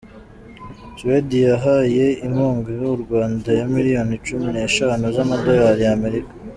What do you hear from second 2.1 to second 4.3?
inkunga urwanda ya miliyoni